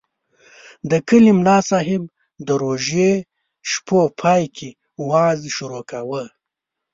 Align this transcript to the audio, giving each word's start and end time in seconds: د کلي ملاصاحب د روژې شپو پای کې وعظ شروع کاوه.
د 0.89 0.91
کلي 1.07 1.31
ملاصاحب 1.39 2.03
د 2.47 2.47
روژې 2.63 3.11
شپو 3.71 3.99
پای 4.21 4.43
کې 4.55 4.69
وعظ 5.07 5.41
شروع 5.55 5.83
کاوه. 5.89 6.23